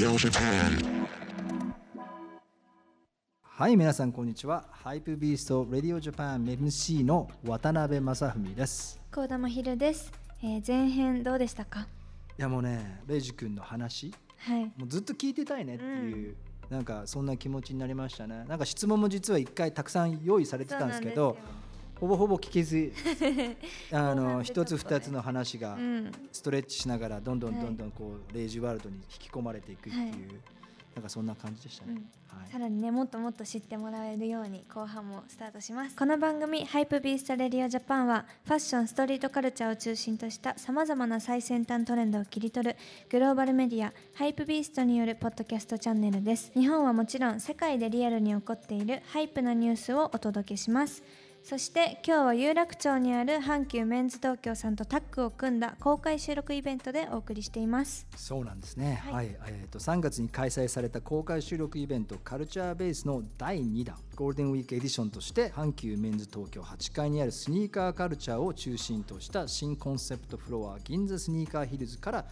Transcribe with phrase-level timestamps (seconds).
[0.00, 1.06] Radio Japan.
[3.42, 4.64] はい皆さんこんにちは。
[4.70, 8.98] ハイプビーストレディオジャパン MC の渡辺正文です。
[9.10, 10.10] 高田真昼です、
[10.42, 11.80] えー前編どうでしたか？
[11.80, 11.84] い
[12.38, 14.14] やもうねレイジ君の話。
[14.38, 14.64] はい。
[14.64, 16.34] もうずっと聞いてたいねっていう、
[16.70, 18.46] なんかそんな気持ちになりましたね。
[18.48, 21.36] なんか質問も実は一回たくさん用意されてたんですけど
[22.00, 22.92] ほぼほぼ聞けず
[23.92, 26.12] あの一つ二つの話がうん。
[26.32, 30.14] ストレッチしながらどんどんはいどんどんこうレイジワールドに引き込まれていくっていう、はい。
[30.94, 32.50] なんかそんな感じでしたね、はい。
[32.50, 35.94] さらにねもっともっと知ってもらえるように後半もスタートします。
[35.94, 42.76] この番組「ハイプビーストレディオジャパンはファッションストリートカルチャーを中心としたさまざまな最先端トレンドを切り取る
[43.08, 46.50] グローバルメディアハイプビーストによるポッドキャストチャンネルです。
[46.54, 51.02] 日本はもちろん世界でリアルに起こっているハイプなニュースをお届けします
[51.42, 58.06] そして今日は有楽町にある阪急メンズ東京さんとタッグを組んだ公開収録イベントでお送りしています。
[58.14, 59.02] そうなんですね。
[59.06, 59.28] は、はい。
[59.28, 72.26] いえっ、と3月に開催された公開収録イベントカルチャーベースの第2弾ゴールデンウィークエディションとして阪急メンズ東京8階にあるスニーカーカルチャーを中心とした新コンセプトフロア銀座スニーカーヒルズから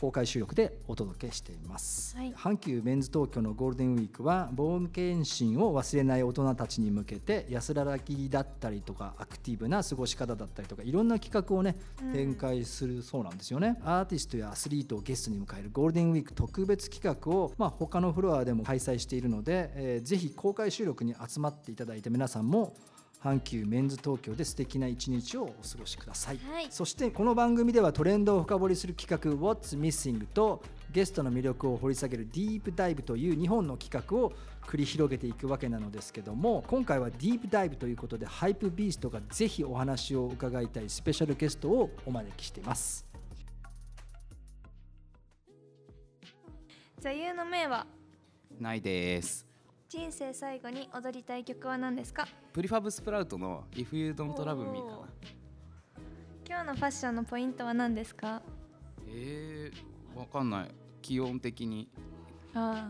[0.00, 2.32] 公開収録でお届けしています、はい。
[2.32, 11.76] 阪急メンズ東京のゴールデンウィークは冒険心を忘れない大人たちに向けて安らぎだったりとかアクティブな過ごし方だったりとかいろんな企画をね
[12.12, 22.74] 展開するそうなんですよね、アーティストやアスリートをゲストに迎えるゴールデンウィーク特別企画を、まあ、他のフロアでも開催しているので、えーぜひ公開収録に集まっていただいて皆さんも
[23.22, 26.66] 阪急メンズ東京で素敵な一日をお過ごしください、はい。
[26.70, 43.04] そしてこの番組ではトレンドを深掘りする企画 What's Missing とゲストの魅力を掘り下げるディープダイブという2本の企画を繰り広げていくわけなのですけども今回はディープダイブということでハイプビーストがぜひお話を伺いたいスペシャルゲストをお招きしています。
[47.00, 47.86] 座右の銘は？
[48.60, 49.47] ないです
[49.88, 52.28] 人生最後に踊りたい曲は何ですか？
[52.52, 54.98] プリファブスプラウトの If You Don't Love Me かな。
[56.46, 58.42] 今日のファッションのポイントは何ですか？
[59.06, 60.74] えー、わかんない。
[61.00, 61.88] 気温的に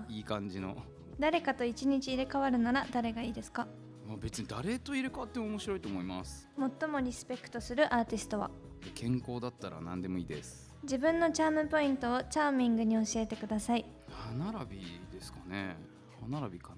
[0.09, 0.77] いい感じの、
[1.21, 3.69] 誰かと一日入れ替わるなら誰がいいですか？
[4.05, 6.49] まあ、別に誰と入れ替わっても面白いと思います。
[6.81, 8.51] 最もリスペクトするアーティストは？
[8.97, 10.75] 健康だったら何でもいいです。
[10.83, 13.85] 自分のチャームポイントをチャーミングに教えてください。
[14.11, 15.77] 歯並びですかね。
[16.21, 16.78] 歯並びかな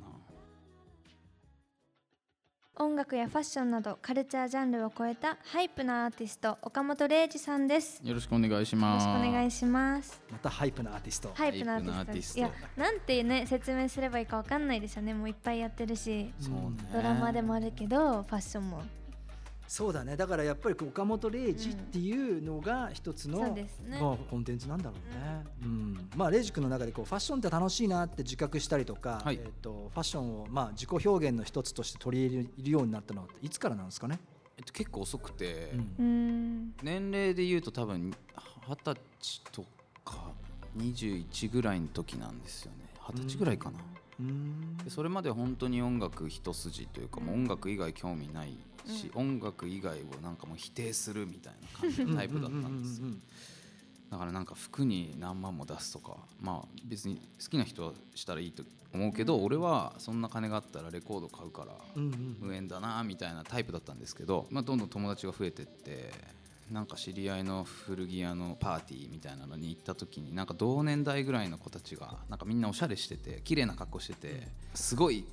[2.80, 8.00] 音楽やファッションなどカルチャージャンルを超えたハイプなアーティストオカモトレイジさんです。
[8.02, 9.04] よよろしくお願いします。
[9.04, 10.22] しくお願いします。
[10.32, 11.30] またハイプなアーティスト。
[11.34, 12.38] ハイプなアーティストハイプなアーティスト。
[12.38, 15.12] いやなんてね説明すればいいかわかんないですよね。
[15.12, 16.32] もういっぱいやってるし。
[16.40, 16.88] そうね。
[16.90, 18.82] ドラマでもあるけどファッションも
[19.70, 20.16] そうだね。
[20.16, 24.00] だからやっぱり岡本零士っていうのが一つの、そうですね。
[24.00, 26.10] まあ、コンテンツなんだろうね、うん。
[26.16, 29.38] まあ、レイジ君の中でこうファッションって楽しいなって自覚したりとか、はい。
[29.40, 34.18] えー、とファッションをまあ自己表現の一つとして取り入れるようになったのはいつからなんですかね、
[34.58, 35.70] えっと、結構遅くて、
[36.00, 36.74] うん。
[36.82, 38.12] 年齢で言うと多分
[38.66, 39.64] 二十歳と
[40.04, 40.32] か
[40.76, 42.78] 21ぐらいの時なんですよね。
[43.08, 43.78] 二十歳ぐらいかな、
[44.18, 44.76] うん。
[44.78, 48.58] でそれまで本当に音楽一筋というかもう音楽以外興味ない
[48.90, 53.06] し、音楽以外をなんかもう否定するみたいな感じのタイプだったんですよ。
[53.06, 53.22] うんうん
[54.10, 62.36] だからなんか服に何万も出すとかまあ別に好きな人はしたらいいと思うけど、俺はそんな金があったらレコード買うからうんうんうん。
[62.40, 66.10] 無縁だなみたいなタイプだったんですけど、まあ、どんどん友達が増えてって
[66.72, 75.24] なんか知り合いの古着屋のパーティーみたいなのに行った時になんか同年代ぐらいの子たちがなんかみんなおしゃれしてて綺麗な格好しててすごい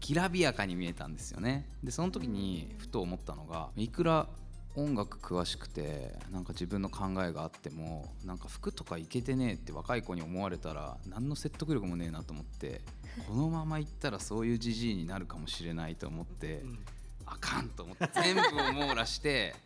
[0.00, 1.66] きらびやかに見えたんですよね。
[1.82, 4.28] でその時にふと思ったのがいくら
[4.76, 12.80] 音楽詳しくてなんか自分の考えがあってもなんか服とかいけてねえって若い子に思われたら何の説得力もねえなと思って
[13.26, 16.62] このままいったらそういうじじいになるかもしれないと思って、
[17.26, 19.56] あかんと思って全部を網羅して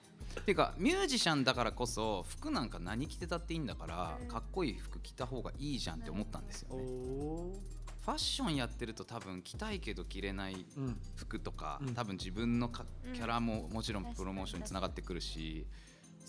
[0.40, 7.60] っ ていうかミュージシャンだからこそ服なんか何着てたっていいんだからかっこいい服着た方がいいじゃんって思ったんですよおね。
[8.02, 10.96] ーファッションやってると多分着たいけど着れないうん。
[11.16, 11.94] 服とか、うん。
[11.94, 13.12] 多分自分のかうん。
[13.12, 15.66] キャラももちろんプロモーションにつながってくるし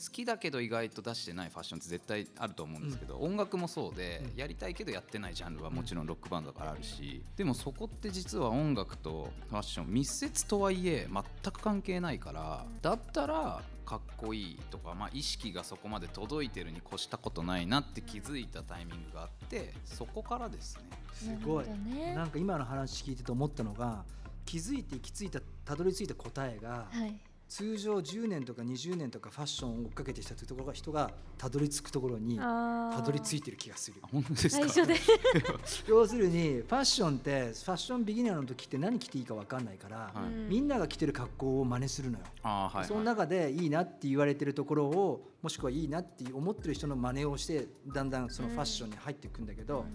[0.04, 4.40] 好きだけど意外と出してないファッションって絶対あると思うんですけど、音楽もそうで、うん。
[4.40, 20.84] やりたいけどやってないジャンルはもちろんロックバンドだからあるし、でもそこって実は音楽とファッション密接とはいえ全く関係ないからだったらかっこいいとか、まあ、意識がそこまで届いてるに越したことないなって気づいたタイミングがあってそこからですね。
[21.14, 21.66] すごい。
[21.66, 22.16] ね。
[22.16, 24.04] なんか今の話聞いてて思ったのが
[24.46, 33.98] 気づいて行き着いたたどり着いた答えが、はい通常10年とか20年とかファッションを追っかけてきたところが人がたどり着くところにたどり着いてる気がする。
[34.02, 34.96] あ本当ですか最初で。
[35.88, 40.34] 要するにファッションってファッションビギナーの時って何着ていいか分かんないから、はい。
[40.50, 49.86] みんなが着てる格好を真似するのよ、あーはいその中でいいなって言われてるところをもしくはいいなって思ってる人の真似をしてだんだんそのファッションに入っていくんだけど、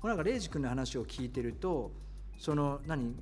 [0.00, 1.92] これなんかレイジ君の話を聞いてると
[2.38, 3.14] その何？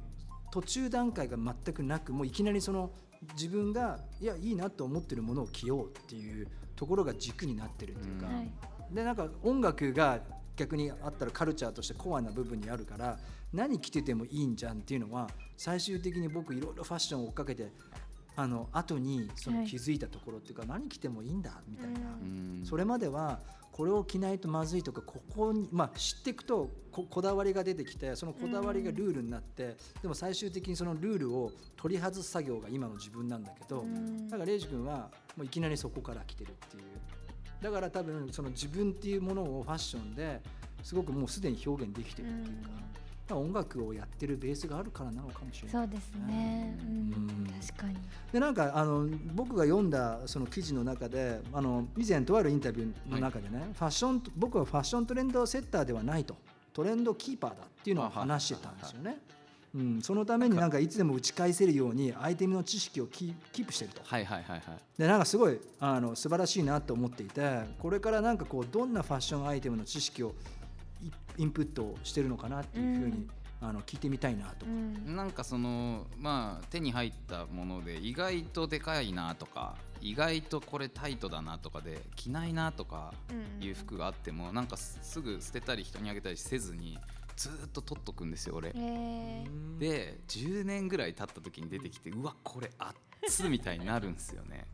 [0.52, 2.90] 途中段階が全くなくもういきなりその
[3.34, 8.50] 自分がいやいいなと思ってるものを着ようっていうところが軸になってるっていうか、うんはい。
[8.92, 10.20] でなんか音楽が
[10.56, 13.18] 逆にあったらカルチャーとしてコアな部分にあるから
[13.52, 17.72] 何着ててもいいんじゃんっていうのは最終的に僕いろいろファッションを追っかけて
[18.36, 22.62] あの後にその気づいたところっていうか、何着てもいいんだみたいな、うん。
[22.64, 23.40] それまでは
[23.80, 34.28] これを着ないとまずいとかここに、まあ、知っていくとここだわりが出てきてそのこだわりがルールになって、でも最終的にそのルールを取り外す作業が今の自分なんだけど、うん。
[34.28, 36.82] だからレイジ君はもういきなりそこから来てるっていう。
[37.62, 40.42] だから多分その自分っていうものをファッションで
[40.82, 42.70] すごくもうすでに表現できてるっていうか,、
[43.36, 45.88] 音楽をやってるベースがあるからなのかもしれない。
[45.88, 46.88] そうですね、うん。
[46.88, 46.92] う
[47.42, 47.46] ん。
[47.60, 47.96] 確かに。
[48.32, 56.36] でなんかあの僕が読んだその記事の中であの以前とあるインタビューの中でね、ファッション僕はファッショントレンドセッターではないと。
[56.72, 59.18] トレンドキーパーだっていうのを話してたんですよね。
[59.74, 64.02] うん、そのためになんかいつでも打ち返せるようにアイテムの知識をキーキープしてると。
[64.04, 64.62] はいはいはいはい。
[64.98, 70.34] でなんかすごいあの素晴らしいなと思っていてこれからなんかこうどんなファッションアイテムの知識を
[71.38, 73.28] イインプットしてるのかなっていうふうに、
[73.62, 74.68] あの聞いてみたいなとう。
[74.68, 83.12] んなんかそのまあ手に入ったもので意外とでかいなとか意外とこれタイトだなとかで着ないなとか
[83.60, 86.98] いう服があってもなんかすすぐ捨てたり人にあげたりせずに
[87.36, 88.72] ずーっと取っとくんですよ俺。
[88.74, 94.66] えーで10年ぐらい経った時に出てきてうわこれ熱っみたいになるんですよね。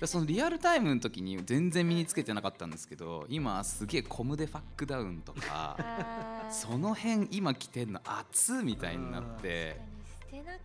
[0.00, 5.78] でそのリアルタイムの時に全然身につけてなかったんですけど今すげえコムデファックダウンとか
[6.50, 9.80] その辺今着てんの熱っみたいになって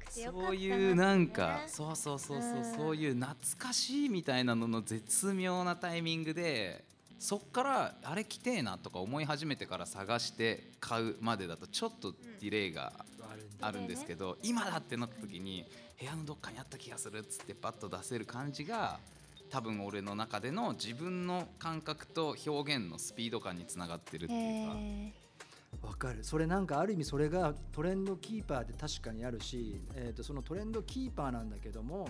[0.10, 2.76] そういうなんかそうそうそうそううん。
[2.76, 6.84] そういう懐かしいみたいなのの絶妙なタイミングで
[7.18, 12.92] そっからあれ着てえなとか思い始めてから探して買うまでだとちょっとディレイが
[13.22, 13.58] あるん。
[13.60, 15.64] だあるんですけど今だってなった時に
[16.00, 19.00] 部屋のどっかにあった気がするっつってパッと出せる感じが
[19.52, 24.76] 多分俺の中での自分の感覚と表現のスピード感につながってるっていうか。
[24.78, 25.14] え
[25.82, 26.24] わかる。
[26.24, 32.10] それなんかある意味それがトレンドキーパーで確かにあるし、えー、とそのトレンドキーパーなんだけども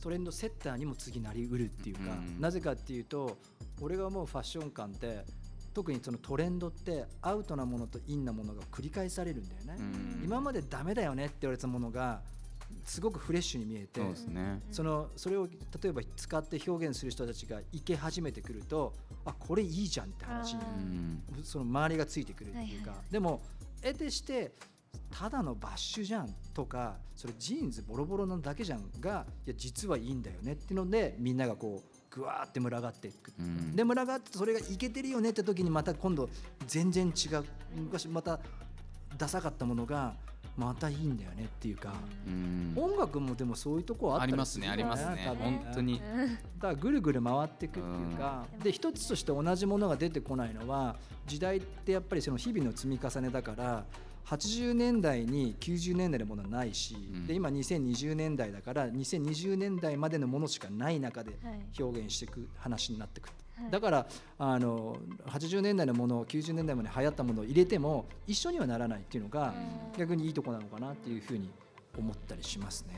[0.00, 2.40] トレンドセッターにも次なりうるっていうか、うん。
[2.40, 3.36] なぜかっていうと
[3.80, 5.24] 俺が思うファッション感って
[5.74, 10.22] 特にそのトレンドってアウトなものとインなものが繰り返されるんだよね、うん。
[10.24, 12.22] 今までダメだよねって言われたものが
[12.84, 14.60] すごくフレッシュに見えてそうですね。
[14.70, 18.94] そのそれを例えば使って表現する人たちがいけ始めてくると
[19.24, 20.60] あこれいいじゃんって話に
[21.42, 22.88] その周りがついてくるっていうか、はいはい。
[22.96, 23.40] はいでも
[23.82, 24.52] 得てして
[25.10, 33.74] ただのバッシュじゃんとかそれジーンズボロボロなだけじゃんがいや実はいいんだよねっていうのでみんながこうぐわーって群がっていく、うん。
[33.76, 36.28] で群がってそれがいけてるよねって時にまた今度
[36.66, 37.44] 全然違う
[37.74, 38.40] 昔また
[39.18, 40.14] ダサかったものが
[40.56, 41.94] またいいんだよねっていうか、
[42.26, 42.74] うん。
[42.76, 45.22] 音楽もでもそういうとこはあったりありますねありますね。
[45.26, 45.44] 多分。
[45.44, 46.00] 本当に。
[46.00, 46.02] だ
[46.60, 50.96] からぐるぐる回っていくっていうか、で一つとして同じものが出てこないのは
[51.26, 53.84] 時代ってやっぱりその日々の積み重ねだから
[54.26, 57.26] 80年代に90年代のものはないし、ん。
[57.26, 61.82] で今2020年代だから2020年代までのものしかない中ではい。
[61.82, 64.06] 表現していく話になってくる、はいだから
[64.38, 69.54] あの80年代のものを90年代まで流行ったものを入れても一緒にはならないっていうのが
[69.94, 69.98] うん。
[69.98, 71.50] 逆にいいとこなのかなっていうふうに
[71.98, 72.94] 思ったりしますね。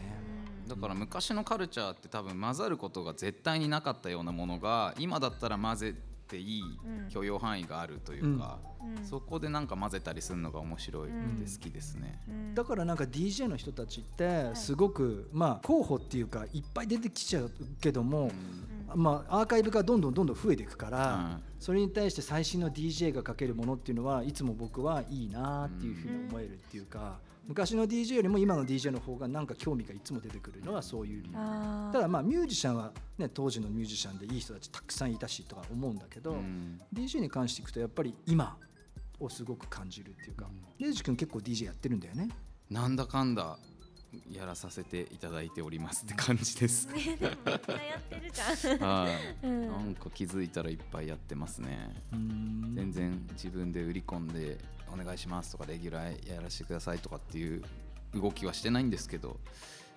[0.68, 5.94] だから昔のカルチャーって多分混ざることが絶対になかったようなものが今だったら混ぜ
[6.26, 8.58] ていいうん許容範囲があるというか、
[8.98, 9.04] うん。
[9.04, 11.36] そこでなんか混ぜたりするのが面白いん。
[11.36, 12.20] で好きですね。
[12.28, 12.54] うん。
[12.54, 17.50] だからなんか DJ の人たちってすごくまあ候補っていうかいっぱい出てきちゃう
[17.80, 18.30] けども、
[18.94, 31.34] まあアーカイブがどんどんどんどん増えていくから、それに対して最新の DJ がかけるものっていうのはいつも僕はいいなっていうふうに思えるっていうか、昔の DJ よりも今の DJ の方がなんか興味がいつも出てくるのはそういう理由。
[31.92, 38.56] ただまあミュージシャンはね当時のミュージシャンでいい人たちたくさんいたしとか思うんだけど、うん DJ に関していくとやっぱり今
[39.20, 40.46] をすごく感じるっていうか、
[40.78, 42.28] レイジ君結構 DJ やってるんだよね。
[42.70, 43.58] なんだかんだ
[44.30, 46.86] やらさせていただいておりますって感じです。
[46.88, 49.08] ねでもみんなやってるじゃんは
[49.42, 51.94] い、うんなんか気づいたらいっぱいやってますね。
[52.12, 54.58] うん全然自分で売り込んで
[54.94, 57.62] お願いしますとかレギュラーやらせてくださいとかっていう
[58.14, 59.36] 動きはしてないんですけど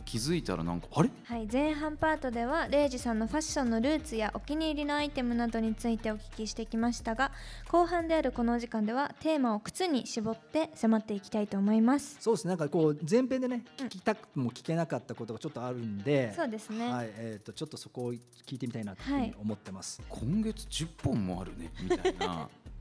[0.05, 1.09] 気づいたらなんかあれ？
[1.23, 7.31] はい、前半パートではレイジさんのファッションのルーツやお気に入りのアイテムなどについてお聞きしてきましたが
[7.67, 12.17] 後半であるこのお時間ではテーマを靴に絞って迫っていきたいと思います。
[12.19, 12.49] そうですね。
[12.49, 13.85] なんかこう前編でねうん。
[13.87, 16.89] 聞きたくも聞けなかったことがちょっとあるんで、そうですね。
[16.91, 18.19] はいえー、とちょっとそこを聞
[18.55, 20.01] いてみたいなというふうに思ってます。
[20.07, 22.27] 今月10本もあるねみたいな。
[22.27, 22.76] う ん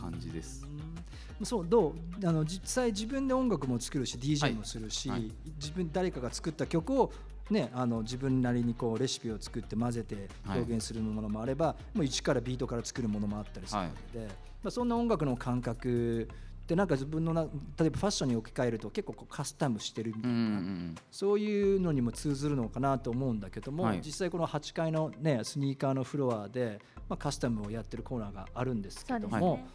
[0.00, 0.66] 感じです。
[0.66, 0.94] うん
[1.42, 5.32] そうどうあの実際自分で音楽も作るし DJ もするし、はい。
[5.56, 7.12] 自分誰かが作った曲を
[7.50, 10.58] ね、あの自分なりにこうレシピを作って混ぜてはい。
[10.58, 14.28] 表現するものもあれば、もう一からビートから作るものもあったりするので、
[14.62, 16.28] まあ、そんな音楽の感覚
[16.64, 20.94] ってなんか自分のな例えばファッションに置き換えると結構こうカスタムしてるみたうんういな、ん。
[21.10, 24.00] そういうのにも通ずるのかなと思うんだけども、はい。
[24.02, 29.66] 実際この8階の、ね、スニーカーのフロアで、まあ、カスタムをやってるコーナーがあるんですけども、ね、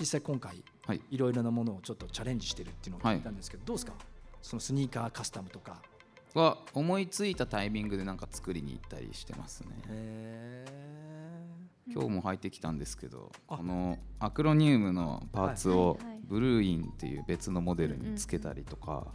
[0.00, 1.00] 実際今回はい。
[1.10, 3.92] いろいろなものをちょっとチャレンジしてるっていうのを聞いたんですけど、どうですか？
[4.42, 5.80] そのスニーカーカスタムとか。
[6.34, 9.68] は思いついたタイミングでなんか作りに行ったりしてますね。
[9.88, 10.64] へ
[11.92, 13.58] 今日も履いてきたんですけどあ。
[13.58, 19.06] このアクロニウムのパーツをブルーインっていう別のモデルにつけたりとか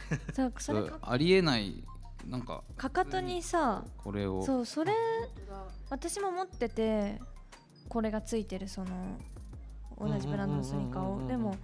[1.02, 1.82] ありえない
[2.26, 4.42] なんかかかとにさこれを。
[4.44, 4.92] そうそれ
[5.88, 7.20] 私も持ってて
[7.88, 9.18] これがついてるその
[9.98, 11.26] 同じブランドのスニーカーを。
[11.26, 11.56] でも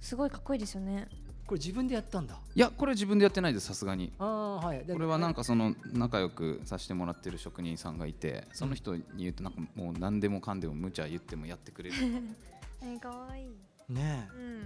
[0.00, 1.08] すごいかっこいいですよね
[1.46, 2.38] これ自分でやったんだ。
[2.54, 4.12] いやこれ自分でやってないですさすがに。
[4.18, 4.84] ああはい。
[4.84, 11.96] でこれはなんかその仲良くさせてもらってる職人さんがいてその人に言うとなんかもう何でもかんでも無茶言ってもやってくれる。
[12.82, 13.92] えかわいい。
[13.92, 14.60] ねうん。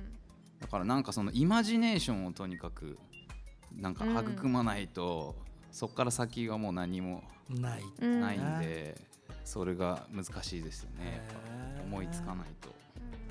[0.59, 2.99] だからなんかそのイマジネーションをとにかく
[3.77, 5.37] なんか育まないと、
[5.71, 7.83] そこから先がもう何もえない。
[8.01, 9.01] うんないんで、
[9.45, 11.05] それが難しいですよね。
[11.07, 12.71] やっへーぱ思いつかないと。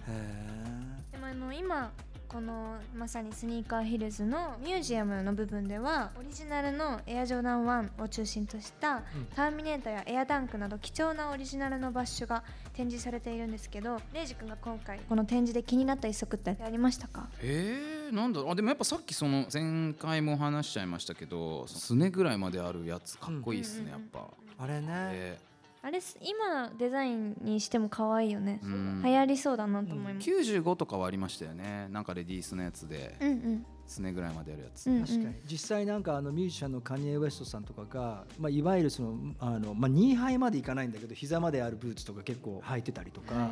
[0.07, 1.91] うんへでもあの今
[2.29, 9.25] このまさにスニーカーヒルズのミュージアムの部分ではオリジナルのエアジョーダン1を中心としたうん。
[9.35, 12.43] ターミネーターやエアダンクなど貴重なオリジナルのバッシュが
[12.73, 17.27] 展示されているんですけどレイジ君が今回この展示で気になった一足ってありましたか？
[17.41, 18.51] えー、なんだろう。
[18.51, 24.27] あでもやっぱさっきその前回も話しちゃいましたけどすねぐらいまであるやつかっこいいですね、うんやっぱ。
[24.63, 24.87] あれね。
[24.89, 25.39] え
[25.81, 28.59] あれす今デザインにしても可愛いよね。
[28.63, 29.01] ーうん。
[29.03, 33.15] 流行りそうだなと思います、95とかはありましたよねなんかレディースのやつで。
[33.21, 33.65] うん、うん。
[33.89, 35.35] すねぐらいまであるやつ、うん確かに。
[35.49, 43.49] 実際なんかあのミュージシャンのカニエ・ウエストさんとかが、まあ、いわゆるそのあの、まあ、ニーハイまでいかないんだけど膝まであるブーツとか結構履いてたりとか、はい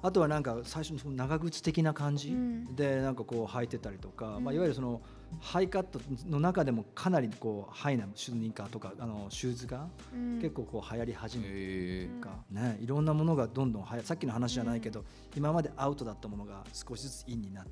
[0.00, 2.76] あとはなんか最初のその長靴的な感じうん。
[2.76, 4.44] でなんかこう履いてたりとか、うん。
[4.44, 5.00] まあ、いわゆるその
[5.40, 10.38] ハイカットの中でもかなりこうハイなシュニーカーとかあのシューズがうん。
[10.40, 12.20] 結構こう流行り始めてえうん。
[12.20, 15.04] か、ね、いろんなものがどんどんはやさっきの話じゃないけど、
[15.36, 17.70] 今までアウトだったものが少しずつインになって、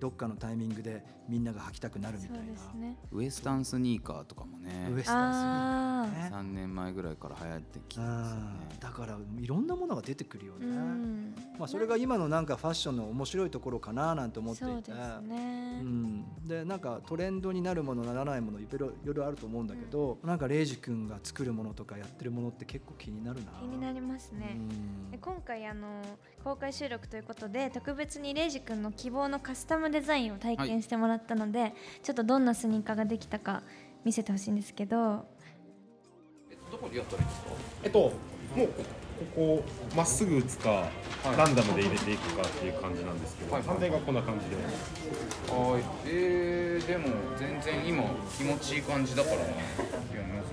[0.00, 2.44] どっかのタイミングでみんなが履きたくなるみたいな、
[3.12, 6.30] ウエスタンスニーカーとかもねウエスタンスニーカーね。
[6.32, 8.42] あ3年前ぐらいから流行ってきてますよね。
[8.70, 11.34] うんだからいろんなものが出てくるよね、うん。
[11.58, 14.66] まあ、それが今のなんかファッションの面白いところかななんて思っていて。
[14.66, 23.52] そうですね、うん、でなんかトレンドになるものならないものいろいろあると思うんだけど、なんかレイジ君が作るものとかやってるものって結構気になるな。
[23.60, 25.10] 気になりますね、うん。
[25.10, 26.02] で今回あの
[26.42, 33.62] 公開収録ということで特別にレイジ君の希望のカスタムデザインを体験してもらったので、ちょっとどんなスニーカーができたか
[34.04, 35.26] 見せてほしいんですけど。
[36.70, 37.50] どこでやったらいいですか？
[37.84, 38.08] えっと、も
[38.64, 38.68] う
[39.16, 39.64] ここ
[39.96, 40.88] まっすぐ打つか、
[41.36, 43.62] ランダムで入れていくかっていう感じなんですけど、はい。
[43.62, 44.56] 反対がこんな感じで、
[45.52, 45.82] はい。
[46.06, 47.08] えー、でも
[47.38, 48.04] 全然今
[48.36, 49.42] 気持ちいい感じだからな。
[49.44, 49.54] いや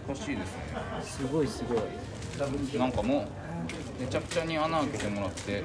[0.07, 0.63] 難しいですね。
[1.03, 2.79] すごいすごい。
[2.79, 3.27] なんかも
[3.99, 5.63] うめちゃくちゃに穴開けてもらって、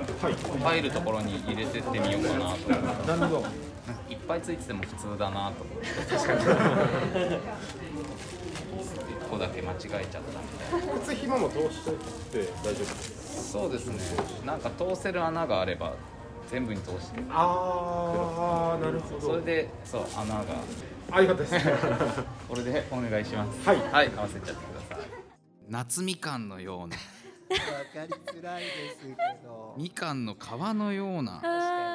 [0.62, 2.44] 入るところに入れてってみようかなと。
[2.46, 3.46] 思ってなるほど。
[4.10, 5.86] いっぱいついてても普通だなと思って。
[6.16, 7.38] 1
[9.30, 11.00] 個だけ間違えちゃったみたいな。
[11.00, 13.52] 靴ひもも通してって大丈夫です。
[13.52, 13.98] そうですね。
[14.44, 15.94] なんか通せる穴があれば
[16.50, 17.22] 全部に通して。
[17.30, 20.44] あー、なるほそれでそう穴が。
[21.10, 21.66] ありがたいです。
[22.48, 23.68] これでお願いします。
[23.68, 23.76] はい。
[23.92, 25.06] はい合わせちゃってください。
[25.68, 26.96] 夏みかんのような。
[26.96, 29.74] わかりづらいですけど。
[29.78, 30.38] みかんの皮
[30.74, 31.40] のような。
[31.42, 31.88] あ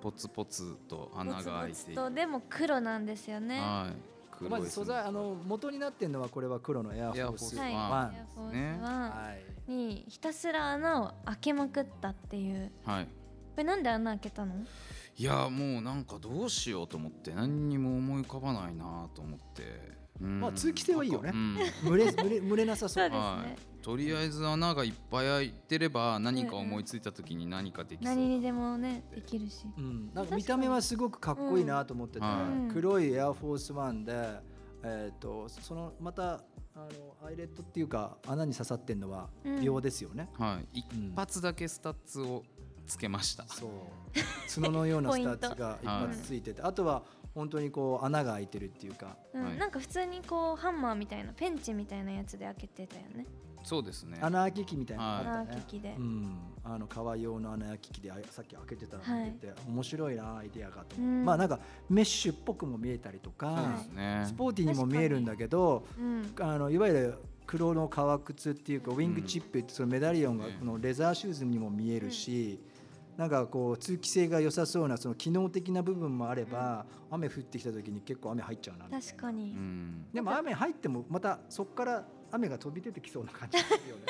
[0.00, 3.58] ポツポツとー穴が開いポツポツていてとでも黒なんですよね。
[3.58, 7.56] はいまず素材あの元になってるのはこれは黒のエアフォース。
[7.56, 9.32] は
[9.66, 12.70] いにひたすら穴を開けまくったっていう。
[12.84, 13.04] はい。
[13.04, 13.10] こ
[13.56, 14.54] れなんで穴開けたの？
[15.16, 19.64] いやもうなんかどうしようと思って何にも思い浮かばないなと思って、
[20.20, 20.40] うん。
[20.40, 21.32] まあ通気性はいいよね。
[21.32, 21.56] うん。
[21.84, 23.04] 蒸れ蒸れ蒸れなさそう。
[23.04, 23.18] そうですね。
[23.18, 29.64] はい、とりあえず穴がいっぱい開いてれば何か思いついた時に何かできそう何にでもねできるし。
[29.78, 32.70] うん、なんか見た目はすごくかっこいいなと思ってて、うん。
[32.72, 34.40] 黒いエアフォースワンで
[34.82, 36.40] えー、とそのまたあ
[36.74, 39.62] のアイレットっていうか穴に刺さってるのはうん。
[39.62, 41.12] 鋲ですよね、はい、一うん。
[41.14, 42.42] 発だけスタッズを
[42.88, 43.44] つけました。
[43.46, 43.70] そう。
[44.52, 47.04] 角のような スタッズが一発ついてて、あとは
[47.36, 49.16] 本当にこう穴が開いてるっていうか。
[49.32, 49.44] うん。
[49.44, 49.56] はい。
[49.56, 53.24] なんか普通にこうハンマーみたいなペンチみたいなやつで開けてたよね
[53.66, 54.16] そうですね。
[54.20, 55.56] 穴開き機みたいなのがあ穴ったね。
[55.56, 55.96] 開き機で。
[55.98, 61.24] うん、あの革用の穴開き機であさっき開けてたの見てて、面白いなアイデアがと思って、うん。
[61.24, 61.58] まあなんか
[61.90, 64.22] メッシュっぽくも見えたりとか、そうですね。
[64.24, 64.32] ス。
[64.34, 66.32] ポーティーにも見えるんだけどうん。
[66.38, 72.60] あのいわゆる黒の革靴っていうかウィングチップってそのメダリオンがねこのレザーシューズにも見えるし、
[73.16, 80.06] なんかこう通気性が良さそうなその機能的な部分もあれば、雨降ってきた時に結構雨入っちゃうな確かに、うん。
[80.12, 82.04] でも雨入ってもまたそこから
[82.36, 84.02] 雨が飛び出てきそうな感じですよね。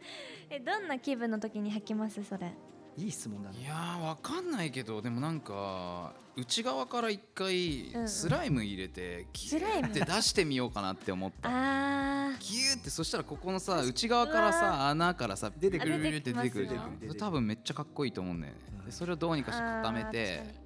[0.50, 2.22] えどんな気分の時に履きます？
[2.24, 2.52] それ。
[2.96, 3.58] いい質問だね。
[3.60, 9.88] いやーわかんないけどでもなんか内側から一回スライム入れてギュスライム。
[9.88, 11.48] ーって出してみようかなって思った。
[11.50, 16.00] あギューってそしたらここのさ内側からさ穴からさ出てくる。
[16.00, 18.58] 出てくる多分めっちゃかっこいいと思うんだよね。
[18.88, 20.59] うそれをどうにかして固めて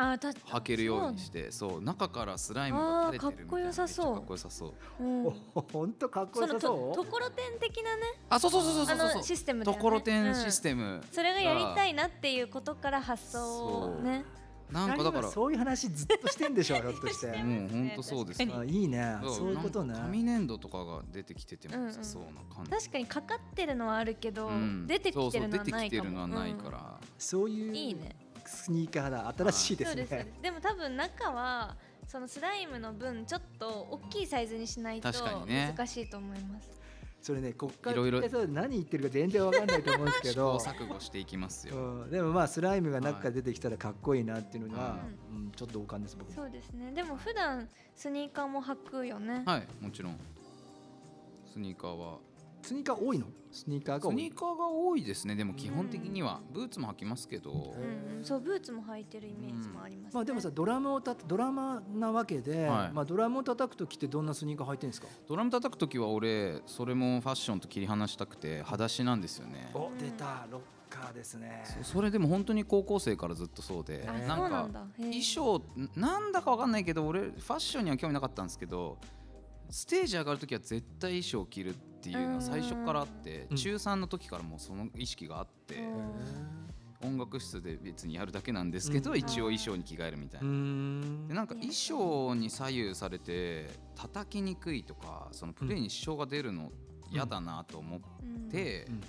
[0.00, 0.52] あー確かに。
[0.60, 3.68] 履けるようにしてそう中からスライムが垂れてるみたいな。
[3.68, 4.14] あーかっこよさそう。
[4.14, 4.74] かっこよさそう。
[4.98, 5.26] そう、うん。
[5.54, 6.94] お本当かっこよさそう？
[6.94, 8.02] ところてん的なね。
[8.30, 9.12] あそうそうそうそうあのそう。
[9.14, 9.78] そうシステムだよね。
[9.78, 14.24] ところてんシステムそれがやりたいなっていうことから発想をね。
[14.70, 17.28] なんかだからそういう話ずっとしてんでしょ ひょっとして。
[17.28, 19.16] もう本当そうですあいいね。
[19.22, 19.94] そうそういうことね。
[19.94, 24.86] 紙粘土とかが出てきてても良さそうな感じ、確かにかかってるのはあるけど、うん。
[24.86, 28.14] 出てきてるのはそうそうないかも出てきてるのはないから、そういううんいいね
[28.48, 29.34] スニーカーだ。
[29.36, 31.76] 新しいですそうででも多分中は
[32.06, 36.80] そのスライムの分ちょっと大きいサイズにしないと難しいと思います、
[37.20, 38.00] それねこっから
[38.48, 44.98] 何言ってるか全然わかんないと思うんですけ試行ど錯誤していきますよ、うん、でもまあスライムが中から出てきたらかっこいいなっていうのは、は
[45.30, 46.34] うん、ちょっと同感です僕も。
[46.34, 46.92] そうですね。
[46.92, 50.16] でも普段スニーカーも履くよね、はいもちろん。
[51.52, 52.18] スニーカーは
[52.62, 53.26] スニーカー多いの？
[53.50, 54.14] スニーカーが多い。
[54.14, 55.34] スニーカーが多いですね。
[55.34, 56.40] でも基本的には。
[56.52, 57.54] ブーツも履きますけど、う
[58.14, 62.92] んうん、そうブーツも履いてるイメージもあります、ねまあでもさドラムをたドラマーなわけで、はい。
[62.92, 65.08] まあドラムを叩く時ってどんなスニーカー履いてるんですか？
[65.26, 69.70] ドラム叩く時は俺それもファッションと切り離したくて裸足なんですよね。
[69.74, 70.46] お出た。
[70.50, 71.64] ロッカーですね。
[71.82, 75.62] そそれでも本当に高校生からずっとそうでなんか衣装
[75.96, 78.96] なんだかわかんないけど俺ファッションには興味なかったんですけど
[79.70, 83.56] ステージ上がる時は絶対衣装を着るっていうのは最初からあってうん。
[83.56, 86.58] 中3の時からもうその意識があってうん
[87.00, 89.18] 音楽室で別にやるだけなんですけどうん。
[89.18, 90.50] 一応衣装に着替えるみたいうな。
[90.50, 91.28] ん。
[91.28, 96.72] でなんか衣装に左右されて叩きにくいとかそのプレーに支障が出るの
[97.10, 98.00] 嫌だなと思っ
[98.50, 99.00] て、うん。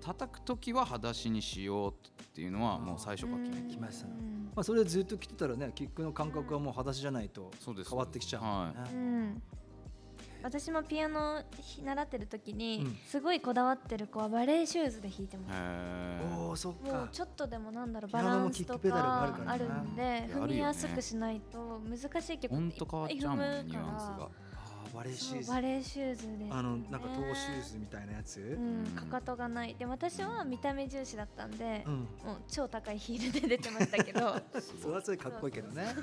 [0.00, 3.72] 叩く時は裸足にしようっていうのはもう最初から決めて。
[3.72, 4.14] きましたま
[4.56, 7.90] あそれずっと着てたらねキックの感覚はもう裸足じゃないとそうです。
[7.90, 9.42] 変わってきちゃうはうん
[10.42, 11.42] 私もピアノ
[11.84, 12.96] 習ってる時に、うん。
[13.06, 15.56] すごいこだわってる子はバレエシューズで弾いてます。
[16.40, 23.86] おおそっもうかちょっとでもなんだろうバランスとかあるんで踏みやすくしないと難しい曲いっと変わっちゃうぱい踏むから。
[23.86, 24.24] アンスが。
[24.24, 24.47] あー
[24.94, 28.84] バレーシューズバレエシューズです、ね、あのなんかトーシューズみたいなやつ、ううん。
[28.84, 29.74] ん、かかとがない。
[29.78, 34.36] で私は見た目重視だったんで、ん、もう超高いヒールで出てましたけど。
[34.80, 35.94] それはそれかっこいいけどね。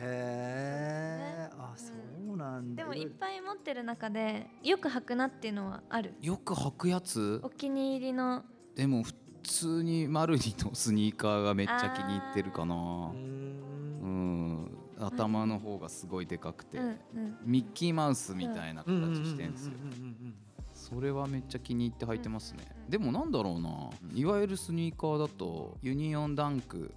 [0.00, 1.92] へえあそ
[2.32, 2.82] うなんだ。
[2.82, 6.14] でもいっぱい持ってる中でよく履くなっていうのはある。
[6.20, 7.40] よく履くやつ？
[7.42, 8.44] お気に入りの。
[8.74, 9.12] でも普
[9.44, 12.74] 通にマルニのスニーカーがめっちゃ気に入ってるかな。
[12.74, 14.53] うーうんん
[14.98, 16.98] 頭の方がすごいでかくて、うんうん。
[17.44, 19.72] ミッキーマウスみたいな形してんですよ。
[19.82, 20.34] うんうんうんうん
[20.74, 23.90] それはめっちゃ気に入って履いてますね、でもなんだろうな。
[24.12, 26.92] いわゆるスニーカーだとユニオンダンク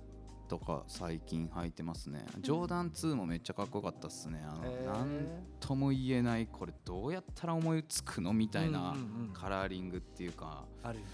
[0.47, 2.25] とか最近履いてますね。
[2.39, 4.43] ジョーダン2もめっちゃかっこよかったっすね。
[4.43, 4.85] あのへー。
[4.85, 5.27] なん
[5.59, 9.33] とも言えないこれどうやったら思いつくのみたいなうんうんうん。
[9.33, 10.65] カラーリングっていうか。
[10.83, 11.11] あるよね。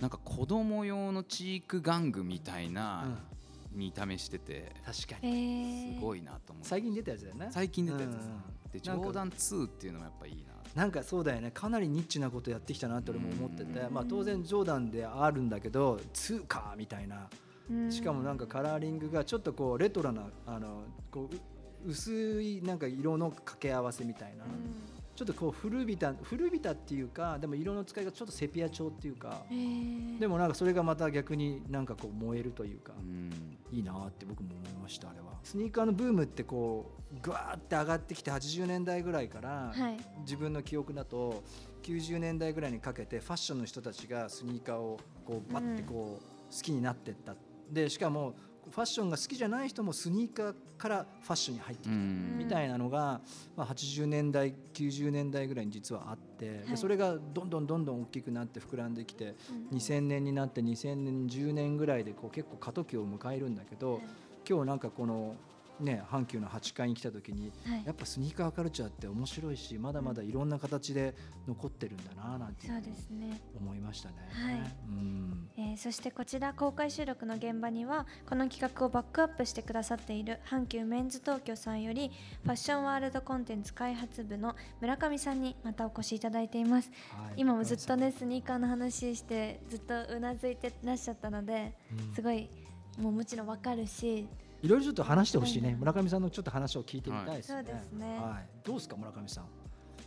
[0.00, 3.18] なんか子供用のチーク玩具みたいなうん
[3.74, 5.94] 見た目してて確かへにー。
[5.96, 6.68] すごいなと思って。
[6.68, 11.52] 最近出たやつだよね最近出たやつですうんうんでジョーダン2っていうのもやっぱいいななんかそうだよね。
[11.52, 17.28] かなりニッチなことやってきたなって俺も思ってて、うんまあ、当然ジョーダンであるんだけど2かみたいな。
[17.70, 17.92] うん。
[17.92, 20.82] しかもなんかカラーリングがちょっとこうレトロなあの
[21.12, 21.38] こうう
[21.90, 24.44] 薄いなんか色の掛け合わせみたいな、
[25.14, 29.42] ちょっとこう古びた古びたっていうかでも色の使いがちょっとセピア調っていうか
[30.18, 33.30] でもなんかそれがまた逆になんかこう燃えるというか、うん。
[33.72, 35.26] いいなって僕も思いましたあれは。
[35.42, 39.96] スニーカーのブームってこうぐわーって上がってきて80年代ぐらいから、はい。
[40.20, 41.42] 自分の記憶だと
[41.82, 47.34] 90年代ぐらいにかけてファッションの人たちがスニーカーをこうバッてこう好きになってった。
[47.70, 48.34] でしかも
[48.70, 52.38] ファッションが好きじゃない人もスニーカーからファッションに入ってきたうん。
[52.38, 53.20] みたいなのが、
[53.56, 56.70] まあ、80年代90年代ぐらいに実はあって、はい。
[56.70, 59.34] でそれがどんどんどんどん大きくなって膨らんできて、
[59.70, 59.78] うん。
[59.78, 64.02] 2000年になって2010年ぐらいでこう結構過渡期を迎えるんだけど、はい
[64.46, 65.34] 今日なんかこの、
[65.80, 67.82] ね、阪急の8階に来た時にはい。
[67.84, 71.14] やっぱスニーカーカルチャーって面白いしまだまだいろんな形で
[71.48, 73.40] 残ってるんだななんてそうですね。
[73.58, 74.14] 思いましたね。
[74.30, 74.54] はい。
[74.88, 75.48] うん。
[75.56, 82.12] えーそしてこちら公開収録の現場にはこの企画をバックアップしてくださっている阪急メンズ東京さんより
[82.44, 86.90] ファッションワールドコンテンツ開発部の村上さんにまたお越しいただいています。
[87.10, 91.74] はい今もずっとねスニーカーの話してずっとうなずいてらっしゃったので
[92.08, 92.14] うん。
[92.14, 92.48] すごい
[92.98, 94.28] もうもちろんわかるし
[94.64, 95.76] いろいろちょっと話してほしいね、はい。
[95.76, 97.56] 村上さんのちょっと話を聞いてみたいですね。
[97.56, 97.66] はい。
[97.66, 98.18] そうですね。
[98.18, 99.44] はい、どうですか村上さん、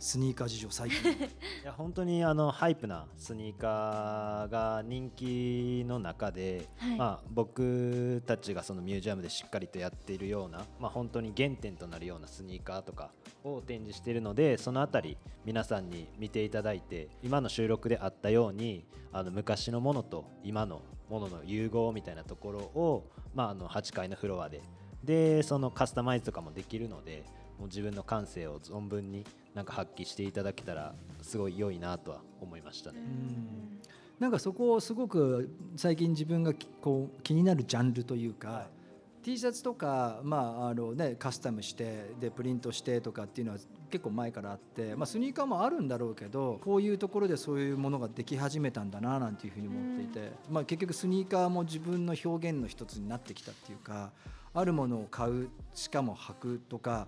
[0.00, 1.12] スニーカー事情最近。
[1.14, 1.16] い
[1.64, 6.96] や本当にあのハイプなスニーカーが人気の中で、はい。
[6.98, 13.12] まあ、僕たちがそのミュージアムでしっかりとやっているような、まあ、本当に原点となるようなスニーカーとか
[13.44, 24.62] を展示しているのでそのあたり皆さんに見ていただいて今の収録であったようにあの昔のものと今のものの融合みたいなところを、まあ、あの8階のフロアで。
[25.04, 27.22] でそのカスタマイズとかもできるので
[27.56, 30.92] もう自分の感性を存分になんか発揮していただけたら
[31.22, 32.98] すごい良いなとは思いましたね。
[33.00, 33.78] ん。
[34.18, 38.77] なんかそこをすごく最近自分がきこう気になるジャンルというか、はい
[39.22, 43.58] T シャツとか、まああのね、カスタムしてでプリントしてとかっていうのは
[43.90, 54.12] 結構前からあって、まあ、スニーカーもあるんだろうけどこういうところでそういうものができ始めたんだななんていうふうに思っていて、まあ、結局スニーカーも自分の表現の一つになってきたっていうか
[54.54, 57.06] あるものを買うしかも履くとか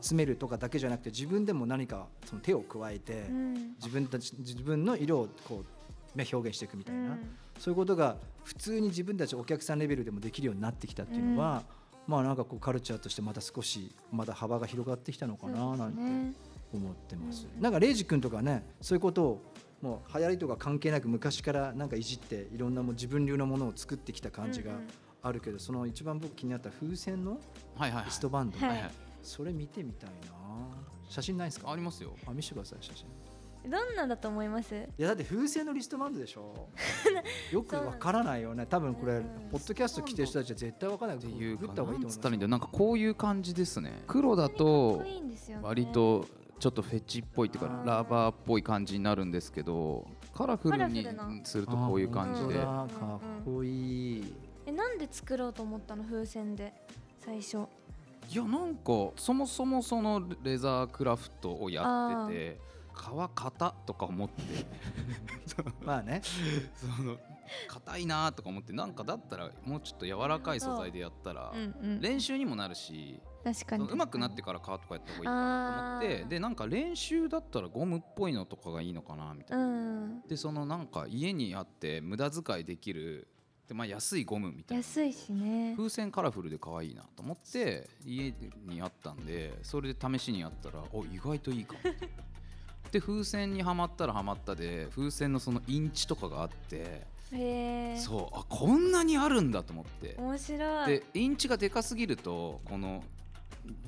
[0.00, 3.26] 集めるとかだけじゃなくて自分でも何かその手を加えて。
[3.30, 5.64] うん自分たち自分の色をこ
[6.14, 7.18] う、ね、表現していくみたいな、うん
[7.58, 11.62] そういうことが普通に自分たちお客さんレベルでもできるようになってきたっていうのは、
[12.06, 16.32] まあなんかこうカルチャーとしてまた少しまだ幅が広がってきたのかななんてね
[16.72, 17.46] 思ってます。
[17.54, 19.42] うんなんかレイジ君とかねそういうことを
[19.82, 24.86] もう流行りとか関係なく昔からなんかいじっていろんなもう自分流のものを作ってきた感じがうんうん。
[25.20, 27.40] あるけど、その一番僕気になった風船の
[28.04, 28.82] リストバンド、はいはい。
[28.82, 28.90] はい
[29.20, 30.16] それ見てみたいな。
[31.08, 31.72] 写真ないですか？
[31.72, 32.12] ありますよ。
[32.26, 33.06] あ見せてください写真
[33.66, 34.74] どんなんだと思います？
[34.74, 36.68] いやだって風船のリストバンドでしょ。
[37.52, 38.66] よくわからないよね。
[38.66, 39.24] 多分これうん。
[39.50, 41.24] ポッドキャスト来てる人たちは絶対わからない。
[41.24, 44.02] っていうかグった方がいいと思いますなんつったらいいんだよなんかこういう感じですね。
[44.06, 45.02] 黒だかと
[45.62, 46.24] 割と
[46.58, 51.06] ちょっとフェチっぽいっていうかラバーっぽい感じになるんですけどカラフルに
[51.44, 52.60] するとこういう感じで。
[52.60, 54.34] かっこいい。
[54.66, 56.04] えなんで作ろうと思ったの？
[56.04, 56.72] 風船で
[57.20, 57.66] 最初。
[58.30, 62.60] いやなんかそもそもそのレザークラフトをやってて
[62.98, 64.42] 皮硬とか思って。
[65.84, 66.20] まあね。
[66.74, 67.18] その
[67.68, 71.52] 硬いなとか思ってなんかだったらもうちょっと柔らかい素材でやったら
[72.00, 73.88] 練習にもなるし確かに。
[73.88, 76.24] うまくなってから皮とかやった方がいいかなと思って。
[76.24, 79.66] でなんか練習だったらゴムっぽいのとかがいいのかなみたいうな。
[79.66, 80.22] ん。
[80.22, 83.28] でそのなんか家にあって無駄遣いできる
[83.68, 84.82] で、まあ、安いゴムみたいな。
[84.82, 85.74] 安いしね。
[85.76, 88.34] 風船カラフルで可愛いなと思って家
[88.66, 91.78] にあったんでそれで試しにやったらお意外といいかも。
[91.78, 92.08] って
[92.92, 97.06] で風船にはまったらはまったで風船のそのインチとかがあって
[97.98, 100.14] そうあこんなにあるんだと思って。
[100.18, 100.86] 面白い。
[100.86, 103.04] でインチがでかすぎるとこの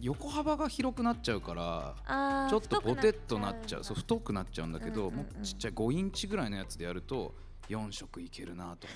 [0.00, 7.34] 横幅が広くなっちゃうからちょっとポテッとなっちゃうそう太くなっちゃうんだけど、うんうんうんもうちっちゃい5インチぐらいのやつでやると
[7.70, 8.94] 4色いけるなとか。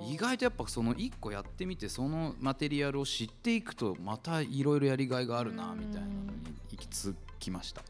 [0.00, 6.30] 意外とやっぱその1個やってみてそのマテリアルを知っていくとまたいろいろやりがいがあるなみたいなのに
[6.72, 7.82] 行き着きました。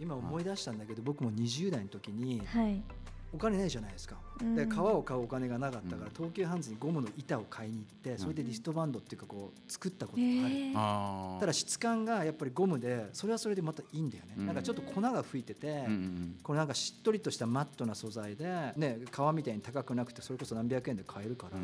[0.00, 2.82] 今思い出したんだけど僕も20代の時にはい。
[3.34, 4.16] お金ないじゃないですか。
[4.40, 4.54] うん。
[4.54, 6.14] で革を買うお金がなかったからうん。
[6.14, 10.54] 東急ハンズにゴムの板を買いに行ってそれでリストバンドっていうかこう作ったことへがある。
[10.54, 11.40] えあー。
[11.40, 14.46] ただ質感がやっぱりゴムでそれはそれでまたいいんだよね、うん。
[14.46, 15.86] なんかちょっと粉が吹いてて、
[16.42, 21.58] これなんかしっとりとしたマットな素材で、ね、革みたいに高くなくてそれこそ何百円で買えるから、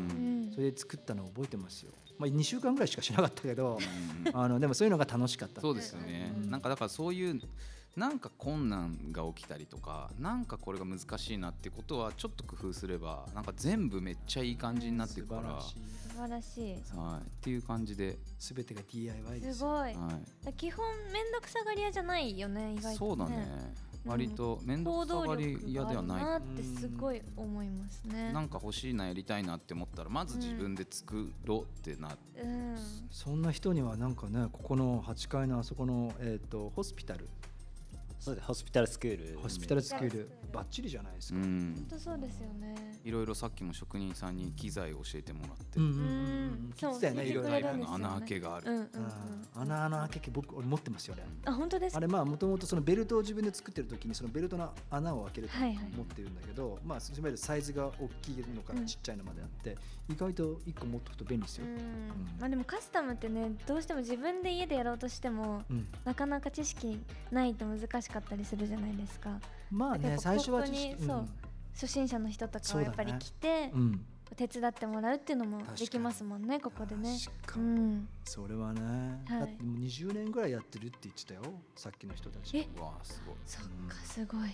[0.53, 3.79] それで作ったのを覚えてますよ、まあ、2週間ぐらいしかしなかったけど
[4.33, 7.39] あのでもそういうのが楽しかったそうですよね、うんなんかだからそういう
[7.95, 15.75] なんか困難が起きたりとかなんかこれが難しいなってことはちょっと工夫すればなんか全部めっちゃいい感じになっていくから、は素
[16.19, 16.81] 晴らしい。
[16.83, 17.19] 素晴らしい。
[17.19, 19.53] い、っていう感じで、全てが DIY ですよ。
[19.53, 19.73] すごい。
[19.73, 19.89] は
[20.47, 23.47] い、基本めんどくさがり屋じゃないよね意外とそうだね、
[24.05, 24.11] うん。
[24.11, 28.31] 割と面倒行くさがり屋ではなないってすごい思いますね。
[28.33, 32.77] なんか欲しいなやりたいなって思ったらまず自分で作ろうってなって、うん。
[33.11, 37.27] そんな人にはなんかねここの8階のあそこの、えー、とホスピタル
[38.23, 39.39] そうですホスピタルスクール。
[39.39, 40.29] ホスピタルスクール。
[40.53, 42.75] バッチリじゃないですうか、本ん当そうですよね。
[43.03, 47.93] いろいろさっきも職人さんに機材を教えてもらって、うんうん聞いてたよねいろいろ。
[47.93, 48.89] 穴開けがある、うんうんうん。
[49.55, 51.97] あ穴の開け器僕俺持ってますよねあ本当ですか？
[51.97, 55.87] あれまあもともとそのベルトを自分で作ってる時にそのベルトの穴を開けるとはいはい。
[55.97, 58.85] 持ってるんだけど、まあいわゆるサイズが大きいのからうん。
[58.85, 59.75] ちっちゃいのまであって、
[60.09, 61.77] 意外と1個持っておくと便利ですよ、うん。
[62.39, 65.87] まあでもカスタムってねどうしても自分で家でやろうとしてもうん。
[66.05, 66.99] なかなか知識
[67.31, 69.39] ないと難しかったりするじゃないですか。
[69.71, 71.27] まあね最初は知識本当にそう
[71.73, 73.71] 初心者の人とかはやっぱり来て、
[74.35, 77.17] 手伝ってもらうっていうのもできますもんねここでね。
[77.45, 77.65] 確かに。
[77.65, 78.09] うん。
[78.25, 78.81] それはね、
[79.27, 79.39] はい。
[79.39, 81.41] だってもう20年ぐらいやってるって言ってたよ
[81.75, 83.35] さっきの人たちわあすごい。
[83.45, 84.49] そっかすごい。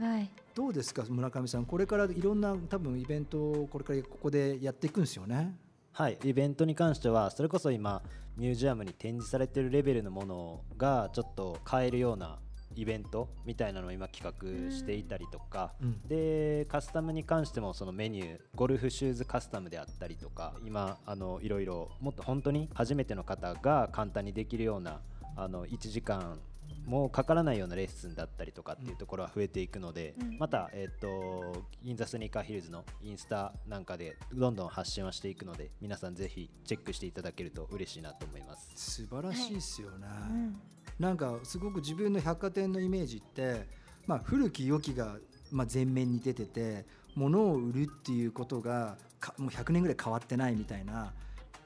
[0.00, 0.30] 長い。
[0.54, 5.56] どうですか村上さんこれからいろんな多分イベントをこれからここでやっていくんですよね。
[5.92, 8.02] はいイベントに関してはそれこそ今
[8.36, 12.38] ミュージアムに展示されてるレベルのものがちょっと買えるような
[12.76, 16.00] イベントみたいなのを今企画していたりとか、うん。
[16.08, 25.00] でカスタムに関してもそのメニューゴルフシューズカスタムであったりとか今あのいろいろもっと本当に初めての方が簡単にできるような
[25.36, 26.38] あの1時間
[26.86, 30.38] もうかからないようなレッスンだったりとかっていうところは増えていくので、うん。
[30.38, 38.70] また、えっとインザスニーカーヒルズのインスタなんかでどんどん発信はしていくので皆さんぜひチェックしていただけると嬉しいなと思います。
[38.74, 40.60] 素晴らしいですよね、うん。
[40.98, 43.66] なんかすごく自分の百貨店のイメージって、
[44.06, 45.16] まあ、古き良きが
[45.50, 51.14] まあ前面に出てて物を売るっていうことがかもう100年ぐらい変わってないみたいな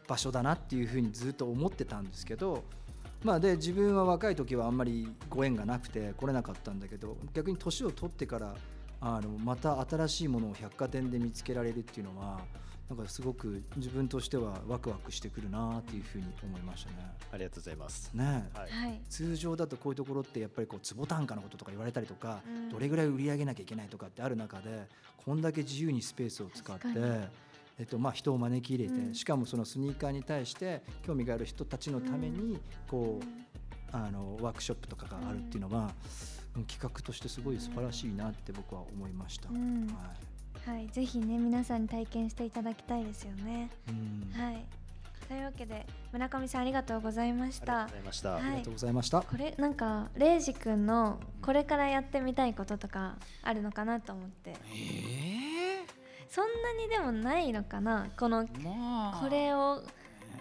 [0.06, 2.64] 場所だなっていうふうにずっと思ってたんですけど、
[3.24, 8.54] まあ、で自分は若い時はあんまりご縁がなくて来れなかったんだけど逆に年を取ってから
[9.00, 12.40] あのまた新しいものを百貨店で見つけられるっていうのは
[12.88, 16.96] なんかすごく自分としてはワクワクしてくるなっていうふうに思いましたね。
[17.30, 18.10] ありがとうございます。
[18.14, 18.58] ねえ。
[18.58, 18.70] はい。
[18.70, 19.00] はい。
[19.10, 22.68] 通常だとこういうところってやっぱりこう坪単価のこととか言われたりとか、うん。
[22.70, 24.88] どれぐらい売り上げなきゃいけないとかってある中で
[25.22, 27.26] こんだけ自由にスペースを使って確かに、
[27.78, 29.14] えっとまあ、人を招き入れて、うん。
[29.14, 33.24] しかもそのスニーカーに対して興味がある人たちのためにこう、
[33.92, 35.88] あのワークショップとかがあるっていうのは、うん
[36.66, 39.48] 企画としてすごい素晴らしいなって僕は思いました。
[39.50, 39.86] うん。
[39.86, 40.78] はい。
[40.78, 43.70] はいぜひね皆さんに体験していただきたいですよね。
[43.88, 44.42] うん。
[44.42, 44.64] はい。
[45.28, 48.30] というわけで村上さんありがとうございましありがたとうございました。
[48.32, 48.42] はい。
[48.42, 49.22] ありがとうございました。
[49.22, 54.54] これなんかレイジ君のこれからやってみたいこととかあるのかなと思って。
[54.74, 55.57] え
[56.28, 58.08] そんなにでもないのかな？
[58.18, 59.20] このえまあ。
[59.20, 59.82] これを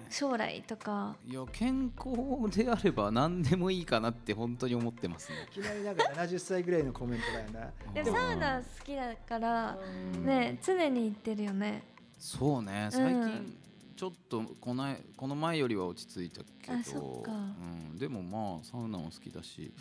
[0.10, 1.16] 将来とか。
[1.26, 5.38] いや健康であれば何でもいいかなって本当に思ってますね。
[5.50, 7.74] いきなりなんか70歳ぐらいのコメントだよね。
[7.94, 9.78] でもサウナ好きだから
[10.16, 10.26] うん。
[10.26, 11.84] ね常に行ってるよね。
[12.20, 12.90] そうね。
[12.92, 13.58] 最近
[13.96, 17.32] ちょっとこのこの前よりは落ち着いたけあそどっか。
[17.32, 17.36] う
[17.96, 19.74] ん、でもまあサウナも好きだし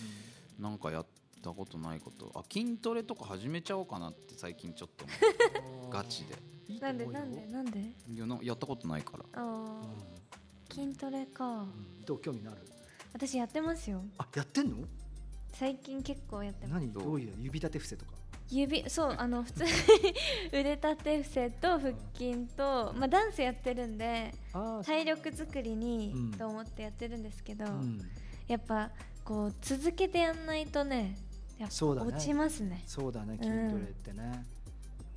[0.59, 1.07] なんかやっ
[1.42, 2.31] たことないこと。
[2.35, 5.05] あ筋トレとか始めちゃおうかなって最近ちょっと
[5.72, 5.90] 思う。
[5.92, 6.37] ガチで。
[6.81, 7.07] なんで？
[7.07, 7.46] なんで？
[7.46, 7.81] なんで？
[8.11, 9.25] いやなやったことないから。
[9.35, 10.75] あー。
[10.75, 11.46] 筋トレか。
[11.46, 12.05] うん。
[12.05, 12.61] どう興味のある？
[13.12, 14.03] 私やってますよ。
[14.18, 14.79] あやってんの？
[15.53, 16.83] 最近結構やってます。
[16.83, 16.92] 何？
[16.92, 17.20] どう？
[17.20, 17.35] いう？
[17.38, 18.12] 指立て伏せとか？
[18.49, 19.70] 指そうあの 普通に
[20.53, 26.31] 腕立て伏せと腹筋と、まあ、ダンスやってるんであ体力作りにうん。
[26.33, 28.01] と思ってやってるんですけど、うん、
[28.46, 28.92] やっぱ
[29.25, 31.16] こう続けてやんないとね
[31.69, 32.09] そうだね。
[32.09, 32.83] 落ちますね。
[32.87, 34.45] そうだね筋トレってね、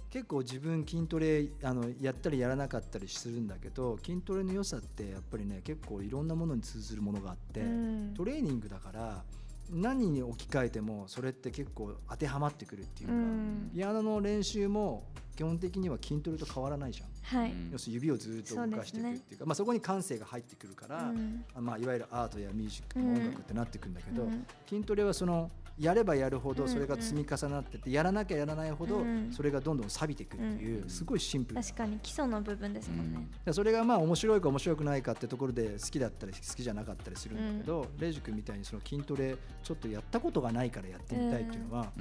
[0.09, 8.13] 結構自分筋トレあのやったりやらなかったりするんだけど筋トレの良さってやっぱりね結構いろんなものに通ずるものがあって、うん。
[8.15, 9.23] トレーニングだから
[9.71, 13.71] 何に置き換えてもそれって結構当てはまってくるっていうか、うん。
[13.73, 15.03] ピアノの練習も
[15.35, 17.69] 基本的には筋トレと変わらないじゃん、はい、うん。
[17.71, 21.45] 要するに指をずっと動かしていくっていうかまあ、そこに感性が入ってくるから、うん。
[21.63, 24.45] まあ、いわゆるアートやミュージック、うん音楽ってなってくるんだけど、うん。
[24.67, 31.63] 筋トレはそのやればやるほどうんそれが積み重なってて、やらなきゃやらないほどうんそれがどんどん錆びていくっていう、うんすごいシンプルな。
[31.63, 41.91] 確かに基礎の部分ですもんね、でそれがまあ面白いか面白くないかってところで好きだったり好きじゃなかったりするんだけど、レイジ君みたいにその筋トレちょっとやったことがないからやってみたいっていうのは、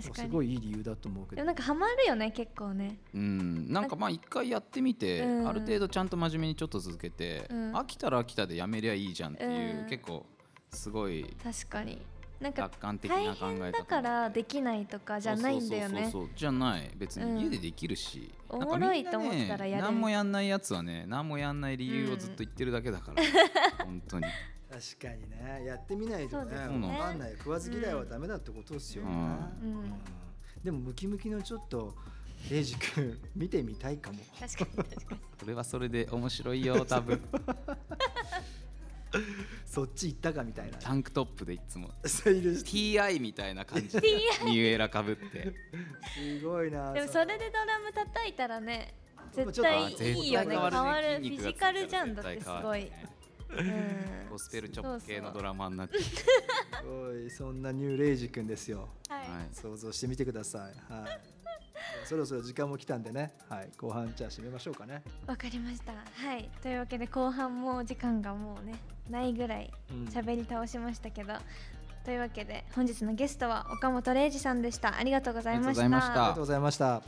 [0.00, 1.36] すごいいい理由だと思うけど。
[1.36, 2.98] でもなんかハマるよね結構ね。
[3.14, 5.48] うん、なんかまあ一回やってみて、うん。
[5.48, 7.76] ある程度ちゃんと真面目にちょっと続けて、うん。
[7.76, 9.88] 飽きたら飽きたでやめりゃいいじゃんっていう、うん。
[9.88, 10.24] 結構
[10.70, 12.00] すごい確かに
[12.40, 15.88] なんか楽観的な考え方大変だからできないとかじゃないんだよね。
[15.88, 16.36] そうそうそうそう。
[16.36, 16.90] じゃない。
[16.96, 17.36] 別うん。
[17.36, 23.22] に家でできるし、おなんかもろいと思ったらやれる何もやんないやつはね何もやんない理由をずっと言ってるだけだから、
[23.84, 24.26] 本当に。
[24.68, 25.64] 確かにね。
[25.64, 26.68] やってみないとねね。
[26.68, 27.34] 分かんない。
[27.38, 29.10] 食わず嫌いはダメだってことですよね、
[29.62, 29.70] うん。
[29.70, 30.00] うん。
[30.62, 31.94] でもムキムキのちょっと
[32.50, 34.18] レイジ君 見てみたいかも。
[34.38, 35.20] 確かに確かに。
[35.40, 37.20] それはそれで面白いよ多分
[39.64, 40.78] そっち行ったかみたいな。
[40.78, 41.90] タンクトップでいつも。
[42.04, 44.08] TI みたいな感じで。
[44.44, 45.54] ニューエラかぶって。
[46.40, 46.92] すごいな。
[46.92, 48.94] でもそれでドラム叩いたらね
[49.32, 50.56] 絶対あいいよね。
[50.56, 52.90] 変わるフィジカルじゃんだってすごい。
[53.56, 54.28] うん。
[54.30, 56.24] ゴスペルチョップ系のドラマーになってす
[56.84, 57.30] ごい。
[57.30, 58.88] そんなニューレイジ君ですよ。
[59.08, 59.20] はい。
[59.20, 59.28] はい。
[59.52, 60.92] 想像してみてください。
[60.92, 61.35] はい
[62.06, 65.02] そろそろ時間も来たんでね、はい、後半じゃあ締めましょうかね。
[65.26, 65.92] わかりました。
[65.92, 66.48] はい。
[66.62, 68.76] というわけで後半も時間がもうね
[69.10, 70.04] ないぐらいうん。
[70.04, 71.34] 喋り倒しましたけど、
[72.04, 74.96] というわけで本日のゲストは岡本玲二さんでした。
[74.96, 75.82] ありがとうございました。
[75.82, 77.02] ありがとうございました。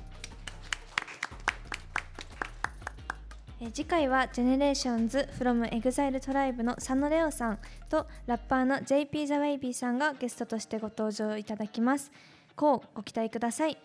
[3.60, 7.58] えー次回は GENERATIONS from EXILE トライブの佐野レオさん
[7.88, 12.10] とラッパーの JP ザ・ウェイビーさんがゲストとしてご登場いただきます。
[12.58, 13.78] こうご期待ください